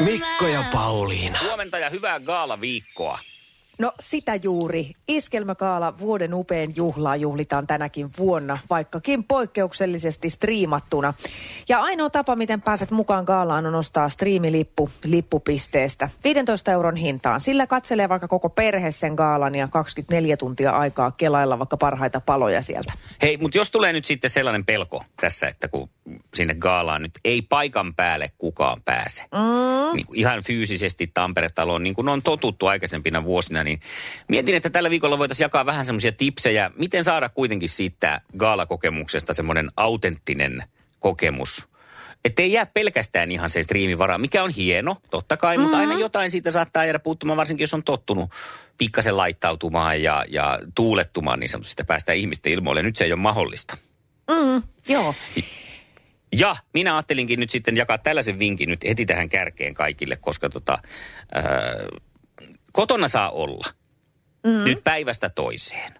[0.00, 1.38] Mikko ja Pauliina.
[1.44, 3.18] Huomenta ja hyvää gaala-viikkoa.
[3.78, 4.92] No sitä juuri.
[5.08, 11.14] Iskelmäkaala vuoden upein juhlaa juhlitaan tänäkin vuonna, vaikkakin poikkeuksellisesti striimattuna.
[11.68, 16.08] Ja ainoa tapa, miten pääset mukaan gaalaan on ostaa striimilippu lippupisteestä.
[16.24, 17.40] 15 euron hintaan.
[17.40, 22.62] Sillä katselee vaikka koko perhe sen gaalan ja 24 tuntia aikaa kelailla vaikka parhaita paloja
[22.62, 22.92] sieltä.
[23.22, 25.90] Hei, mutta jos tulee nyt sitten sellainen pelko tässä, että kun
[26.34, 29.22] sinne gaalaan nyt ei paikan päälle kukaan pääse.
[29.22, 29.96] Mm.
[29.96, 33.80] Niin ihan fyysisesti Tampere-taloon, niin kuin on totuttu aikaisempina vuosina, niin
[34.28, 39.68] mietin, että tällä viikolla voitaisiin jakaa vähän semmoisia tipsejä, miten saada kuitenkin siitä gaalakokemuksesta semmoinen
[39.76, 40.62] autenttinen
[40.98, 41.68] kokemus.
[42.24, 45.62] Että ei jää pelkästään ihan se striimivara, mikä on hieno, totta kai, mm-hmm.
[45.62, 48.30] mutta aina jotain siitä saattaa jäädä puuttumaan, varsinkin jos on tottunut
[48.78, 52.82] pikkasen laittautumaan ja, ja tuulettumaan niin sanotusti, että päästään ihmisten ilmoille.
[52.82, 53.76] Nyt se ei ole mahdollista.
[54.30, 55.14] Mm, joo.
[56.32, 60.78] Ja minä ajattelinkin nyt sitten jakaa tällaisen vinkin nyt heti tähän kärkeen kaikille, koska tota,
[61.32, 61.44] ää,
[62.72, 63.64] kotona saa olla
[64.44, 64.64] mm-hmm.
[64.64, 65.97] nyt päivästä toiseen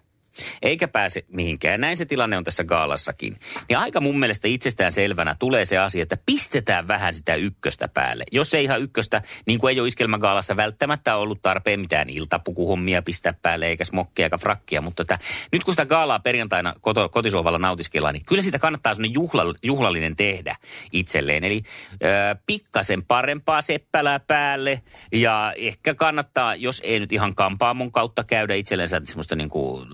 [0.61, 1.81] eikä pääse mihinkään.
[1.81, 3.37] Näin se tilanne on tässä gaalassakin.
[3.69, 8.23] Niin aika mun mielestä itsestään selvänä tulee se asia, että pistetään vähän sitä ykköstä päälle.
[8.31, 13.33] Jos ei ihan ykköstä, niin kuin ei ole iskelmägaalassa välttämättä ollut tarpeen mitään iltapukuhommia pistää
[13.41, 15.19] päälle, eikä smokkia eikä frakkia, mutta että
[15.51, 20.15] nyt kun sitä gaalaa perjantaina koto, kotisohvalla nautiskellaan, niin kyllä sitä kannattaa sellainen juhla, juhlallinen
[20.15, 20.55] tehdä
[20.91, 21.43] itselleen.
[21.43, 24.81] Eli äh, pikkasen parempaa seppälää päälle
[25.11, 29.87] ja ehkä kannattaa, jos ei nyt ihan kampaamon kautta käydä itsellensä semmoista niin kuin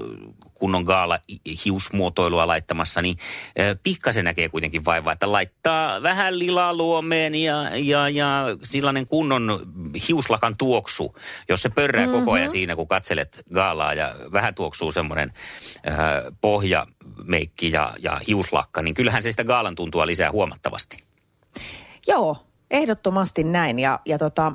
[0.60, 1.20] kunnon gaala
[1.66, 3.18] hiusmuotoilua laittamassa, niin
[3.84, 9.60] pikkasen näkee kuitenkin vaivaa, että laittaa vähän lilaa luomeen ja, ja, ja sellainen kunnon
[10.10, 11.16] hiuslakan tuoksu,
[11.50, 12.20] jos se pörrää mm-hmm.
[12.20, 12.52] koko ajan mhm.
[12.52, 15.34] siinä, kun katselet gaalaa ja vähän tuoksuu semmoinen
[15.88, 15.96] äh,
[16.42, 20.98] pohjameikki ja, ja hiuslakka, niin kyllähän se sitä gaalan tuntua lisää huomattavasti.
[22.08, 22.38] Joo,
[22.72, 23.80] ehdottomasti näin.
[23.80, 24.52] Ja, ja tota,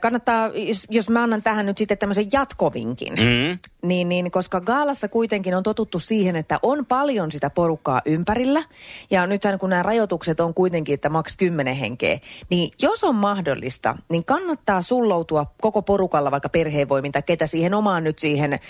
[0.00, 0.50] Kannattaa,
[0.90, 3.58] jos mä annan tähän nyt sitten tämmöisen jatkovinkin, mm.
[3.84, 8.62] Niin, niin koska Gaalassa kuitenkin on totuttu siihen, että on paljon sitä porukkaa ympärillä.
[9.10, 12.18] Ja nythän kun nämä rajoitukset on kuitenkin, että maks 10 henkeä,
[12.50, 18.04] niin jos on mahdollista, niin kannattaa sulloutua koko porukalla vaikka perheenvoimin tai ketä siihen omaan
[18.04, 18.60] nyt siihen äh,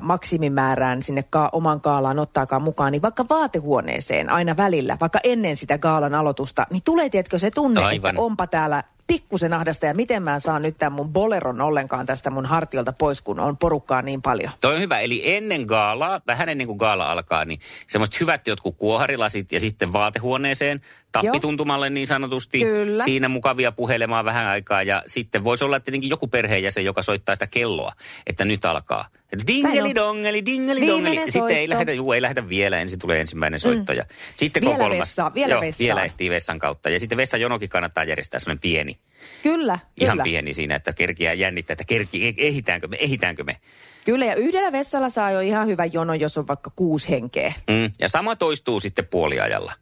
[0.00, 5.78] maksimimäärään sinne ka- oman gaalaan ottaakaan mukaan, niin vaikka vaatehuoneeseen aina välillä, vaikka ennen sitä
[5.78, 8.10] gaalan aloitusta, niin tulee tietkö se tunne, Aivan.
[8.10, 12.30] että onpa täällä pikkusen ahdasta ja miten mä saan nyt tämän mun boleron ollenkaan tästä
[12.30, 14.39] mun hartiolta pois, kun on porukkaa niin paljon.
[14.60, 15.00] Toi on hyvä.
[15.00, 19.92] Eli ennen gaalaa, vähän ennen kuin gaala alkaa, niin semmoiset hyvät jotkut kuoharilasit ja sitten
[19.92, 20.80] vaatehuoneeseen
[21.12, 22.60] tappituntumalle niin sanotusti.
[22.60, 23.04] Kyllä.
[23.04, 27.46] Siinä mukavia puhelemaan vähän aikaa ja sitten voisi olla tietenkin joku perheenjäsen, joka soittaa sitä
[27.46, 27.92] kelloa,
[28.26, 29.08] että nyt alkaa.
[29.32, 31.30] Että dingeli dongeli, dingeli dongeli.
[31.30, 33.92] Sitten ei lähdetä, juu, ei lähdetä vielä, ensin tulee ensimmäinen soitto.
[33.92, 33.98] Mm.
[33.98, 34.04] Ja
[34.36, 34.98] sitten vielä kolmas.
[34.98, 35.84] Vessa, vielä joo, vessa.
[35.84, 36.90] Vielä ehtii vessan kautta.
[36.90, 38.98] Ja sitten vessan jonokin kannattaa järjestää sellainen pieni.
[39.42, 40.24] Kyllä, Ihan kyllä.
[40.24, 43.56] pieni siinä, että kerkiä jännittää, että kerki, ehitäänkö me, ehitäänkö me.
[44.04, 47.52] Kyllä, ja yhdellä vessalla saa jo ihan hyvä jono, jos on vaikka kuusi henkeä.
[47.68, 47.90] Mm.
[47.98, 49.72] Ja sama toistuu sitten puoliajalla.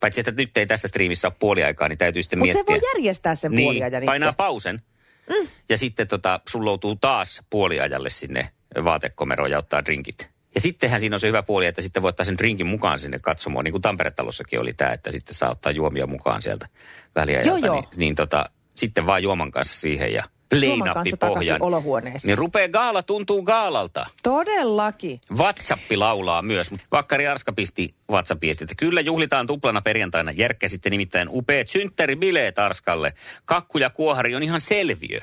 [0.00, 2.60] Paitsi, että nyt ei tässä striimissä ole puoliaikaa, niin täytyy sitten Mut miettiä.
[2.60, 4.02] Mutta se voi järjestää sen niin, puoliajan.
[4.06, 4.82] painaa pausen.
[5.30, 5.48] Mm.
[5.68, 8.50] Ja sitten tota, sulloutuu taas puoliajalle sinne
[8.84, 10.28] vaatekomeroon ja ottaa drinkit.
[10.54, 13.18] Ja sittenhän siinä on se hyvä puoli, että sitten voi ottaa sen drinkin mukaan sinne
[13.18, 16.68] katsomoon, niin kuin Tampere-talossakin oli tämä, että sitten saa ottaa juomia mukaan sieltä
[17.14, 17.48] väliajalta.
[17.48, 17.74] Joo, joo.
[17.74, 18.46] Niin, niin tota,
[18.76, 21.62] sitten vaan juoman kanssa siihen ja leinappi pohjan.
[21.62, 22.28] olohuoneeseen.
[22.28, 24.06] Niin rupeaa gaala tuntuu gaalalta.
[24.22, 25.20] Todellakin.
[25.36, 30.30] WhatsApp laulaa myös, mutta Vakkari Arska pisti WhatsApp-viestit, että kyllä juhlitaan tuplana perjantaina.
[30.30, 33.12] Järkkä sitten nimittäin upeat synttäribileet Arskalle.
[33.44, 35.20] Kakku ja kuohari on ihan selviö.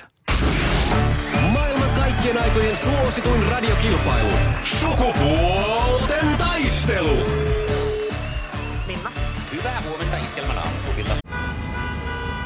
[1.52, 4.32] Maailman kaikkien aikojen suosituin radiokilpailu.
[4.80, 5.73] Sukupuolten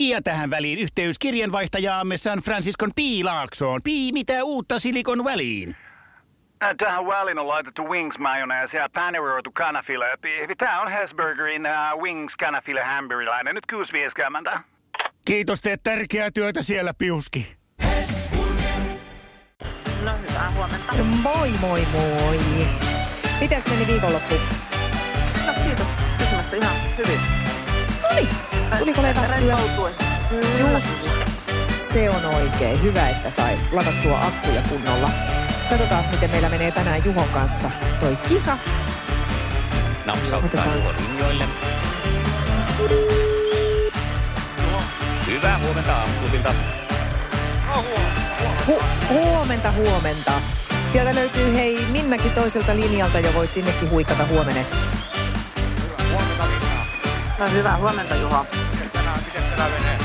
[0.00, 3.80] Ja tähän väliin yhteys kirjanvaihtajaamme San Franciscon Piilaaksoon.
[3.84, 5.76] Pii, mitä uutta Silikon väliin?
[6.62, 10.04] Äh, Tähän väliin on laitettu wings mayonnaise ja paneroitu kanafila.
[10.58, 13.54] Tämä on Hesburgerin uh, wings kanafila hamburilainen.
[13.54, 13.64] Nyt
[14.54, 14.60] 6.50.
[15.24, 17.56] Kiitos, teet tärkeää työtä siellä, Piuski.
[20.04, 20.92] No hyvää huomenta.
[21.22, 22.38] Moi moi moi.
[23.40, 24.34] Mites meni viikonloppu?
[25.46, 25.86] No kiitos
[26.18, 27.20] kysymästä ihan hyvin.
[28.02, 28.28] No niin,
[28.78, 29.58] tuliko levättyä?
[30.58, 30.98] Just.
[31.74, 32.82] Se on oikein.
[32.82, 35.10] Hyvä, että sai ladattua akkuja kunnolla.
[35.70, 37.70] Katsotaan, miten meillä menee tänään Juhon kanssa
[38.00, 38.58] toi kisa.
[40.04, 40.76] Napsauttaa Otetaan.
[40.76, 41.44] Juho linjoille.
[45.26, 46.54] Hyvää huomenta aamuklubilta.
[48.66, 50.32] Hu- huomenta, huomenta.
[50.92, 54.66] Sieltä löytyy hei Minnakin toiselta linjalta ja voit sinnekin huikata huomenet.
[57.38, 58.44] No hyvää huomenta Juha.
[59.56, 59.98] Tänään menee?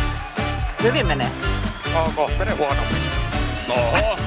[0.83, 1.27] Hyvin menee.
[1.95, 2.31] Onko?
[2.39, 3.01] Menee huonommin.
[3.69, 4.18] Oho,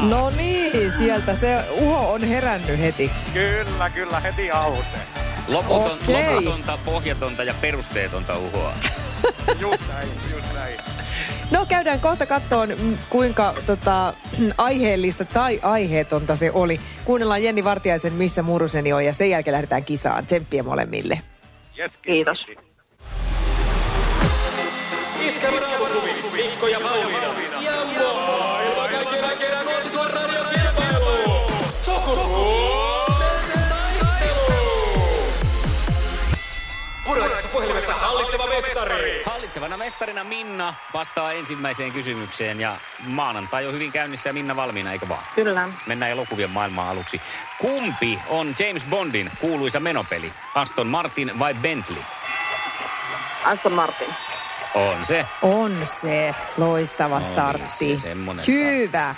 [0.10, 3.10] No niin, sieltä se Uho on herännyt heti.
[3.32, 5.02] Kyllä, kyllä, heti aluseen.
[5.54, 6.34] loputon, Okei.
[6.34, 8.72] loputonta, pohjatonta ja perusteetonta uhoa.
[9.60, 10.74] Just näin, just näin.
[11.50, 12.68] No käydään kohta kattoon,
[13.10, 14.14] kuinka tota,
[14.58, 16.80] aiheellista tai aiheetonta se oli.
[17.04, 20.26] Kuunnellaan Jenni Vartiaisen Missä muruseni on ja sen jälkeen lähdetään kisaan.
[20.26, 21.18] Tsemppiä molemmille.
[21.78, 22.38] Yes, Kiitos.
[25.30, 27.26] Iskävä raamuklubi, Mikko ja Pauliina.
[27.60, 27.72] Ja
[28.14, 31.50] maailman kaikkien aikeen suosituen radiokilpailu.
[31.82, 35.02] Sukupuolten taistelu.
[37.04, 39.22] Puraisessa puhelimessa hallitseva mestari.
[39.26, 42.76] Hallitsevana mestarina Minna vastaa ensimmäiseen kysymykseen ja
[43.06, 45.22] maanantai on hyvin käynnissä ja Minna valmiina, eikö vaan?
[45.34, 45.68] Kyllä.
[45.86, 47.20] Mennään elokuvien maailmaan aluksi.
[47.58, 50.32] Kumpi on James Bondin kuuluisa menopeli?
[50.54, 52.02] Aston Martin vai Bentley?
[53.44, 54.08] Aston Martin.
[54.74, 55.26] On se.
[55.42, 57.96] On se loistava No niin, startti.
[57.96, 59.14] se semmonen Hyvä.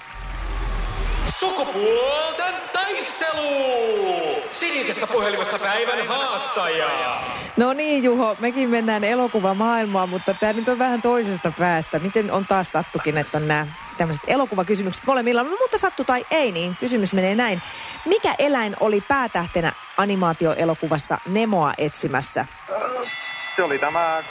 [1.39, 4.43] Sukupuolten taistelu.
[4.51, 7.21] Sinisessä puhelimessa päivän haastaja.
[7.57, 11.99] No niin Juho, mekin mennään elokuvamaailmaan, mutta tämä nyt on vähän toisesta päästä.
[11.99, 13.67] Miten on taas sattukin, että on nämä
[13.99, 17.63] tämmöiset elokuvakysymykset molemmilla, no, mutta sattu tai ei, niin kysymys menee näin.
[18.07, 22.47] Mikä eläin oli päätähtenä animaatioelokuvassa Nemoa etsimässä?
[23.57, 24.23] Se oli tämä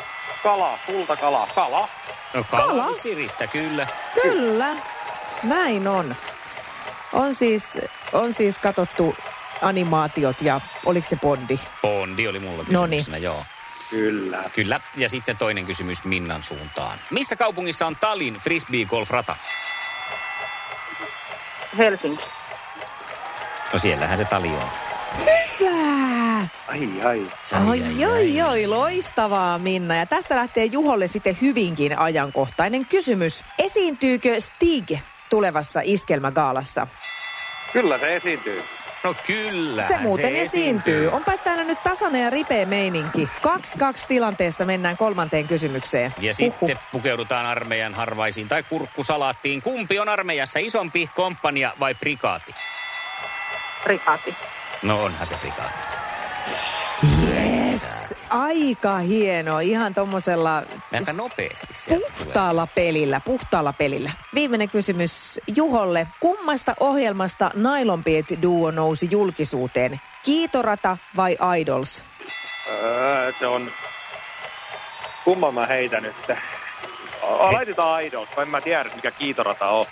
[0.44, 1.90] kala, kultakala, kala.
[2.34, 2.66] No Kala?
[2.84, 3.88] kala siritta, kyllä.
[4.22, 4.68] Kyllä,
[5.44, 6.16] näin on.
[7.14, 7.78] On siis,
[8.14, 9.16] on siis katsottu
[9.62, 11.60] animaatiot ja oliko se Bondi?
[11.82, 13.00] Bondi oli mulla Noniin.
[13.00, 13.46] kysymyksenä, joo.
[13.90, 14.44] Kyllä.
[14.54, 14.80] Kyllä.
[14.96, 16.98] Ja sitten toinen kysymys Minnan suuntaan.
[17.10, 19.36] Missä kaupungissa on Tallinn Frisbee Golf-rata?
[21.78, 22.26] Helsinki.
[23.74, 24.70] No siellähän se tali on.
[25.60, 26.11] Hyvä!
[26.72, 27.24] Ai, ai.
[27.70, 29.96] Oi, oi, oi, loistavaa Minna.
[29.96, 33.44] Ja tästä lähtee Juholle sitten hyvinkin ajankohtainen kysymys.
[33.60, 34.92] Esiintyykö Stig
[35.30, 36.88] tulevassa iskelmägaalassa?
[37.74, 38.64] Kyllä se esiintyy.
[39.04, 39.82] No kyllä.
[39.82, 41.08] Se muuten esiintyy.
[41.08, 43.30] Onpas täällä nyt tasainen ja ripeä meininki.
[43.42, 46.14] 2-2 tilanteessa mennään kolmanteen kysymykseen.
[46.20, 49.62] Ja sitten pukeudutaan armeijan harvaisiin tai kurkkusalaattiin.
[49.62, 52.54] Kumpi on armeijassa isompi, komppania vai prikaati?
[53.86, 54.36] Rikaati.
[54.82, 55.91] No onhan se prikaati.
[58.32, 59.60] Aika hieno.
[59.60, 60.58] Ihan tommosella
[60.94, 62.18] Aika nopeasti sieltä tulee.
[62.24, 63.20] puhtaalla pelillä.
[63.26, 64.12] Puhtaalla pelillä.
[64.36, 66.08] Viimeinen kysymys Juholle.
[66.20, 70.02] Kummasta ohjelmasta Nylon Beat Duo nousi julkisuuteen?
[70.24, 72.04] Kiitorata vai Idols?
[72.72, 73.72] Öö, se on...
[75.24, 76.16] Kumman mä heitän nyt?
[77.40, 79.86] Laitetaan Idols, kun en mä tiedä, mikä kiitorata on.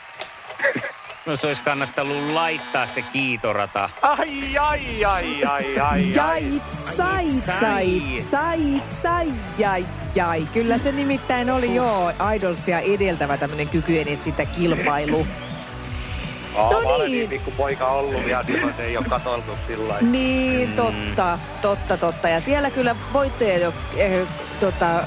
[1.30, 3.90] No se olisi kannattanut laittaa se kiitorata.
[4.02, 6.12] Ai, ai, ai, ai, ai, ai.
[6.16, 6.64] Jait,
[6.96, 7.28] sait,
[7.60, 10.48] sait, sait, sai, jai, jai.
[10.54, 15.28] Kyllä se nimittäin oli joo Idolsia edeltävä tämmöinen kykyjen sitä kilpailu.
[16.56, 17.18] Oh, No mä olen niin.
[17.20, 20.10] niin pikku poika ollut vielä, silloin se ei ole katoltu sillä lailla.
[20.10, 22.30] Niin, totta, totta, totta.
[22.30, 24.28] Ja siellä kyllä voittaja jo eh,
[24.60, 25.04] tota,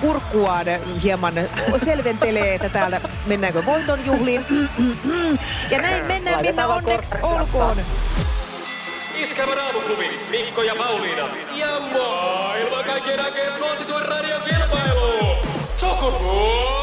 [0.00, 0.66] kurkkuaan
[1.02, 1.34] hieman
[1.76, 4.46] selventelee, että täältä mennäänkö voiton juhliin.
[5.70, 7.76] Ja näin mennään, minä onneksi olkoon.
[9.22, 11.28] Iskävä raamuklubi, Mikko ja Pauliina.
[11.54, 15.36] Ja maailman kaikkien aikeen suosituen radiokilpailu.
[15.76, 16.81] Sukupuolten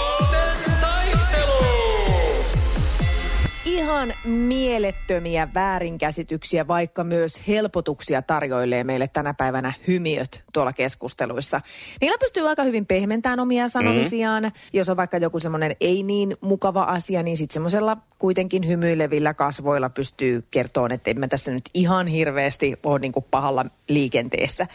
[3.80, 11.62] Ihan mielettömiä väärinkäsityksiä, vaikka myös helpotuksia tarjoilee meille tänä päivänä hymiöt tuolla keskusteluissa.
[12.02, 14.44] Niillä pystyy aika hyvin pehmentämään omia sanomisiaan.
[14.44, 14.52] Mm.
[14.74, 19.90] Jos on vaikka joku semmoinen ei niin mukava asia, niin sitten semmoisella kuitenkin hymyilevillä kasvoilla
[19.90, 24.68] pystyy kertomaan, että emme tässä nyt ihan hirveästi ole niin kuin pahalla liikenteessä.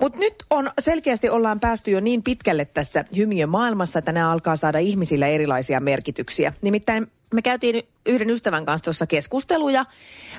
[0.00, 4.78] Mutta nyt on selkeästi ollaan päästy jo niin pitkälle tässä hymiömaailmassa, että nämä alkaa saada
[4.78, 6.52] ihmisillä erilaisia merkityksiä.
[6.62, 9.84] Nimittäin me käytiin yhden ystävän kanssa tuossa keskusteluja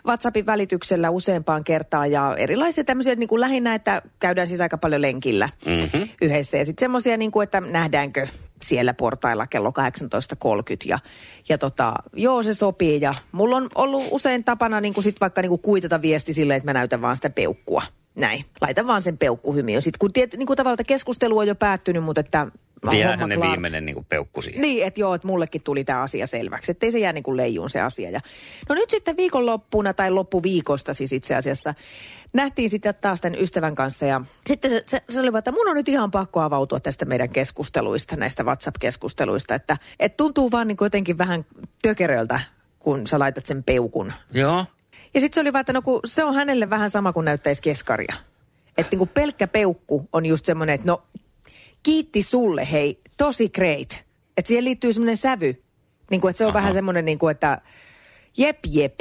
[0.06, 5.01] WhatsAppin välityksellä useampaan kertaan ja erilaisia tämmöisiä niin kuin lähinnä, että käydään siis aika paljon
[5.01, 6.10] lenkillä mm-hmm.
[6.22, 6.58] yhdessä.
[6.58, 8.27] Ja sitten semmoisia, niin kuin, että nähdäänkö
[8.62, 9.75] siellä portailla kello 18.30
[10.86, 11.00] ja,
[11.50, 15.42] ja tota, joo se sopii ja mulla on ollut usein tapana niin kuin sit vaikka
[15.42, 17.84] niin kuin kuitata viesti silleen, että mä näytän vaan sitä peukkua.
[18.16, 19.82] Näin, laitan vaan sen peukkuhymiön.
[19.82, 22.48] Sitten kun tiet, niin kuin tavallaan keskustelu on jo päättynyt, mutta että
[22.91, 23.51] Vielä homma se klart.
[23.51, 24.62] viimeinen niin kuin peukku siihen.
[24.62, 27.69] Niin, että joo, että mullekin tuli tämä asia selväksi, ettei se jää niin kuin leijuun
[27.69, 28.10] se asia.
[28.10, 28.19] Ja,
[28.69, 31.74] no nyt sitten viikonloppuna tai loppuviikosta siis itse asiassa
[32.34, 35.69] nähtiin sitten taas tämän ystävän kanssa ja sitten se, se, se oli vaan, että mun
[35.69, 40.77] on nyt ihan pakko avautua tästä meidän keskusteluista, näistä WhatsApp-keskusteluista, että, että tuntuu vaan niin
[40.77, 41.46] kuin jotenkin vähän
[41.81, 42.39] tökeröltä,
[42.79, 44.13] kun sä laitat sen peukun.
[44.34, 44.65] Joo.
[45.13, 47.62] Ja sitten se oli vaan, että no kun se on hänelle vähän sama kuin näyttäisi
[47.62, 48.15] keskaria.
[48.77, 51.03] Että niin kuin pelkkä peukku on just semmoinen, että no
[51.88, 54.03] kiitti sulle, hei, tosi great.
[54.38, 55.63] Että siihen liittyy semmoinen sävy,
[56.12, 56.58] niin kuin, että se on Aha.
[56.58, 57.62] vähän semmoinen, niin kuin, että
[58.38, 58.96] jep jep.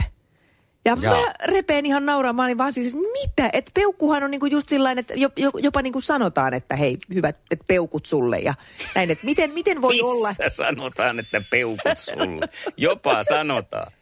[0.84, 1.14] Ja Jaa.
[1.16, 3.50] mä repeen ihan nauramaan, niin vaan siis, mitä?
[3.52, 7.36] Että peukkuhan on niinku just sillain, että jo- jo- jopa niinku sanotaan, että hei, hyvät
[7.50, 8.54] että peukut sulle ja
[8.94, 9.10] näin.
[9.10, 10.30] Että miten, miten voi Missä olla?
[10.48, 12.48] sanotaan, että peukut sulle?
[12.76, 13.92] Jopa sanotaan.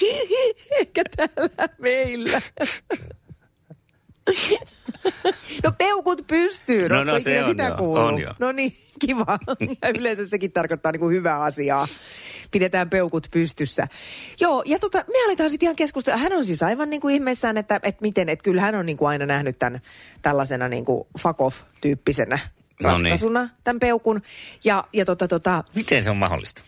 [0.80, 2.40] Ehkä täällä meillä.
[5.64, 6.88] No peukut pystyy.
[6.88, 8.04] No, no, se on sitä jo, kuullut?
[8.04, 8.34] on jo.
[8.38, 9.38] No niin, kiva.
[9.82, 11.88] Ja yleensä sekin tarkoittaa niin kuin hyvää asiaa.
[12.50, 13.88] Pidetään peukut pystyssä.
[14.40, 16.18] Joo, ja tota, me aletaan sitten ihan keskustella.
[16.18, 18.96] Hän on siis aivan niin kuin ihmeessään, että, että miten, että kyllä hän on niin
[18.96, 19.80] kuin aina nähnyt tämän
[20.22, 22.38] tällaisena niin kuin fuck off-tyyppisenä
[22.82, 23.04] No niin.
[23.04, 24.22] ratkaisuna, tämän peukun.
[24.64, 26.62] Ja, ja tota, tota, Miten se on mahdollista?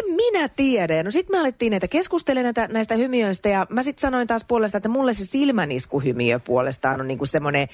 [0.00, 1.02] En minä tiedä.
[1.02, 4.76] No sitten me alettiin näitä keskustelemaan näitä, näistä hymiöistä ja mä sitten sanoin taas puolesta,
[4.76, 7.68] että mulle se silmäniskuhymiö puolestaan on niinku semmoinen,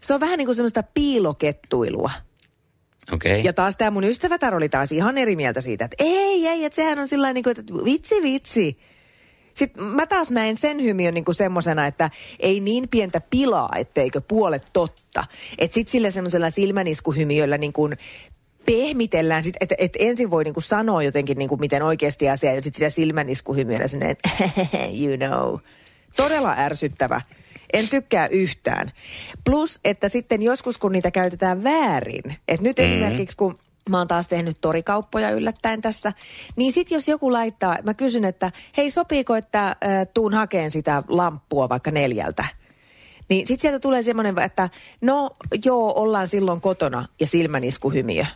[0.00, 2.10] se on vähän niin kuin semmoista piilokettuilua.
[3.12, 3.32] Okei.
[3.32, 3.42] Okay.
[3.44, 6.76] Ja taas tämä mun ystävätär oli taas ihan eri mieltä siitä, että ei, ei, että
[6.76, 8.74] sehän on sillä niin kuin, että vitsi, vitsi.
[9.54, 14.20] Sitten mä taas näin sen hymiön niin kuin semmosena, että ei niin pientä pilaa, etteikö
[14.28, 15.24] puolet totta.
[15.58, 17.96] Että sitten sillä semmoisella silmäniskuhymiöllä niin kuin
[18.66, 22.54] pehmitellään, sit, että et ensin voi niin kuin sanoa jotenkin niin kuin miten oikeasti asia,
[22.54, 24.30] ja sitten sillä silmäniskuhymiöllä sinne, että
[25.02, 25.58] you know.
[26.16, 27.20] Todella ärsyttävä.
[27.72, 28.92] En tykkää yhtään.
[29.44, 32.92] Plus, että sitten joskus kun niitä käytetään väärin, että nyt mm-hmm.
[32.92, 36.12] esimerkiksi kun mä oon taas tehnyt torikauppoja yllättäen tässä,
[36.56, 39.76] niin sitten jos joku laittaa, mä kysyn, että hei sopiiko, että äh,
[40.14, 42.44] tuun hakeen sitä lamppua vaikka neljältä.
[43.28, 44.68] Niin sitten sieltä tulee semmoinen, että
[45.00, 45.30] no
[45.64, 48.26] joo, ollaan silloin kotona ja silmäniskuhymiö.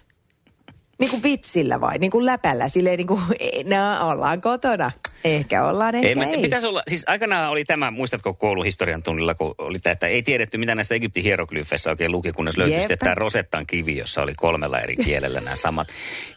[0.98, 1.98] Niin kuin vitsillä vai?
[1.98, 2.68] Niin kuin läpällä?
[2.68, 3.20] Silleen niin kuin,
[3.64, 4.90] no ollaan kotona.
[5.24, 6.14] Ehkä ollaan, ehkä Ei, ei.
[6.14, 10.22] mutta pitäisi olla, siis aikanaan oli tämä, muistatko kouluhistorian tunnilla, kun oli tämä, että ei
[10.22, 14.32] tiedetty, mitä näissä Egyptin hieroglyfeissä oikein luki, kunnes löytyi sitten tämä Rosettan kivi, jossa oli
[14.36, 15.88] kolmella eri kielellä nämä samat.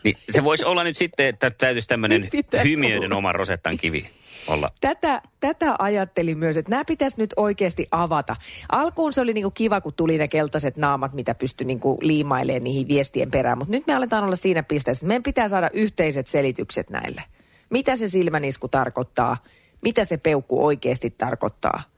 [0.04, 2.30] Niin se voisi olla nyt sitten, että täytyisi tämmöinen
[2.64, 4.06] hymiöiden oma Rosettan kivi
[4.48, 4.72] olla.
[4.82, 8.36] Tätä, tätä ajattelin myös, että nämä pitäisi nyt oikeasti avata.
[8.72, 12.88] Alkuun se oli niinku kiva, kun tuli ne keltaiset naamat, mitä pystyi niinku liimailemaan niihin
[12.88, 13.58] viestien perään.
[13.58, 17.24] Mutta nyt me aletaan olla siinä pisteessä, että meidän pitää saada yhteiset selitykset näille.
[17.70, 19.38] Mitä se silmänisku tarkoittaa?
[19.82, 21.91] Mitä se peukku oikeasti tarkoittaa?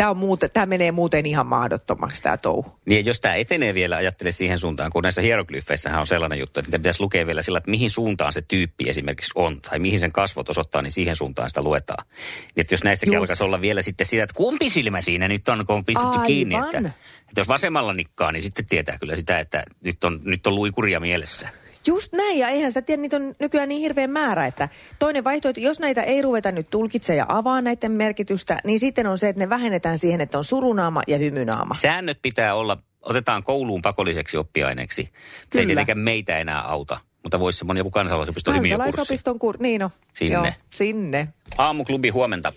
[0.00, 2.80] Tämä, on muuten, tämä menee muuten ihan mahdottomaksi tämä touhu.
[2.86, 6.68] Niin jos tämä etenee vielä, ajattele siihen suuntaan, kun näissä hieroglyfeissähän on sellainen juttu, että
[6.68, 10.12] niitä pitäisi lukea vielä sillä, että mihin suuntaan se tyyppi esimerkiksi on, tai mihin sen
[10.12, 12.06] kasvot osoittaa, niin siihen suuntaan sitä luetaan.
[12.54, 13.22] Niin että jos näissäkin Just.
[13.22, 16.26] alkaisi olla vielä sitten sitä, että kumpi silmä siinä nyt on, kun on pistetty Aivan.
[16.26, 16.54] kiinni.
[16.54, 20.54] Että, että jos vasemmalla nikkaa, niin sitten tietää kyllä sitä, että nyt on, nyt on
[20.54, 21.48] luikuria mielessä.
[21.86, 24.68] Just näin, ja eihän sitä tiedä, niitä on nykyään niin hirveän määrä, että
[24.98, 29.18] toinen vaihtoehto, jos näitä ei ruveta nyt tulkitse ja avaa näiden merkitystä, niin sitten on
[29.18, 31.74] se, että ne vähennetään siihen, että on surunaama ja hymynaama.
[31.74, 35.02] Säännöt pitää olla, otetaan kouluun pakolliseksi oppiaineeksi.
[35.02, 35.12] Se ei
[35.50, 35.66] Kyllä.
[35.66, 38.84] tietenkään meitä enää auta, mutta voisi semmoinen joku kansalaisopiston hymiökurssi.
[38.84, 39.56] Kansalaisopiston kur...
[39.60, 39.90] Niin no.
[40.12, 40.34] Sinne.
[40.34, 41.28] Joo, sinne.
[41.58, 42.52] Aamuklubi huomenta.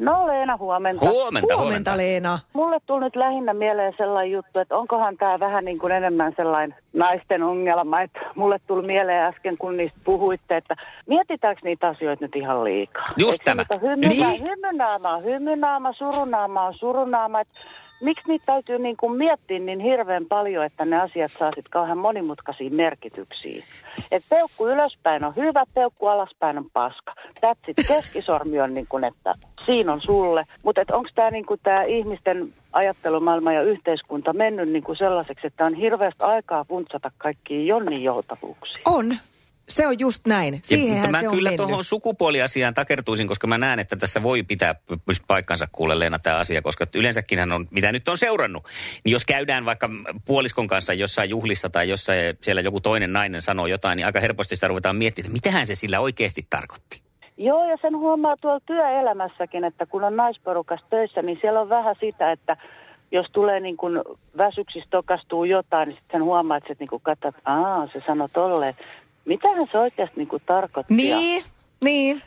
[0.00, 1.00] No Leena, huomenta.
[1.00, 1.96] Huomenta, Huomenta, huomenta.
[1.96, 2.38] Leena.
[2.52, 6.76] Mulle tuli nyt lähinnä mieleen sellainen juttu, että onkohan tämä vähän niin kuin enemmän sellainen
[6.92, 8.00] naisten ongelma.
[8.00, 10.76] Että mulle tuli mieleen äsken, kun niistä puhuitte, että
[11.06, 13.04] mietitäänkö niitä asioita nyt ihan liikaa.
[13.16, 13.80] Just Eikö tämä.
[13.80, 14.28] Hymynaama, Niin.
[14.30, 14.42] niin.
[14.50, 17.40] hymynaama on hymynaama, surunaama on surunaama.
[17.40, 17.54] Että
[18.02, 21.98] miksi niitä täytyy niin kuin miettiä niin hirveän paljon, että ne asiat saa sitten kauhean
[21.98, 23.64] monimutkaisia merkityksiä.
[24.12, 27.14] Et peukku ylöspäin on hyvä, peukku alaspäin on paska.
[27.40, 29.34] Tätsit keskisormi on niin kuin, että
[29.66, 30.44] siinä on sulle.
[30.64, 35.74] Mutta onko tämä niin tää ihmisten ajattelumaailma ja yhteiskunta mennyt niin kuin sellaiseksi, että on
[35.74, 38.82] hirveästi aikaa funtsata kaikkia jonnin joutavuuksia?
[38.84, 39.14] On.
[39.70, 40.54] Se on just näin.
[40.70, 44.42] Ja, mutta mä se on kyllä tuohon sukupuoliasiaan takertuisin, koska mä näen, että tässä voi
[44.42, 44.74] pitää
[45.26, 48.64] paikkansa kuule Leena tämä asia, koska yleensäkin on, mitä nyt on seurannut,
[49.04, 49.90] niin jos käydään vaikka
[50.24, 54.54] puoliskon kanssa jossain juhlissa tai jossain siellä joku toinen nainen sanoo jotain, niin aika helposti
[54.56, 57.02] sitä ruvetaan miettimään, että mitähän se sillä oikeasti tarkoitti.
[57.36, 61.96] Joo, ja sen huomaa tuolla työelämässäkin, että kun on naisporukas töissä, niin siellä on vähän
[62.00, 62.56] sitä, että
[63.12, 64.02] jos tulee niin kuin
[64.36, 68.28] väsyksistä tokastuu jotain, niin sitten sen huomaa, että niin kuin katsot, että aa, se sanoi
[68.28, 68.74] tolleen.
[69.24, 70.94] Mitähän se oikeasti niin kuin tarkoitti?
[70.94, 71.42] Niin,
[71.84, 72.22] niin.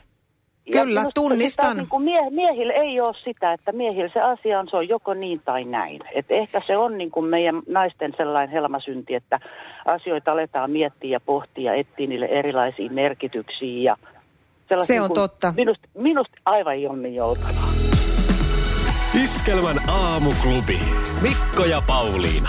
[0.74, 1.76] Ja Kyllä, tunnistan.
[1.76, 5.14] Niin kuin mie, miehillä ei ole sitä, että miehillä se asia on, se on joko
[5.14, 6.00] niin tai näin.
[6.14, 9.40] Et ehkä se on niin kuin meidän naisten sellainen helmasynti, että
[9.84, 13.82] asioita aletaan miettiä ja pohtia ja etsiä niille erilaisia merkityksiä.
[13.82, 13.96] Ja
[14.68, 15.54] Se niin on kuin totta.
[15.56, 17.68] Minusta, minusta aivan jonni joutavaa.
[19.24, 20.80] Iskelmän aamuklubi.
[21.22, 22.48] Mikko ja Pauliina.